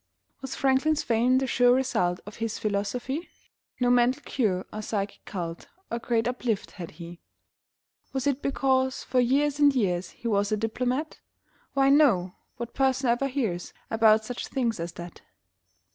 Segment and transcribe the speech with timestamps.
[0.41, 3.29] Was Franklin's fame the sure result Of his philosophy?
[3.79, 7.19] (No mental cure or psychic cult Or Great Uplift had he.)
[8.11, 11.19] Was it because for years and years He was a diplomat?
[11.75, 12.33] Why, no.
[12.57, 15.21] What person ever hears About such things as that?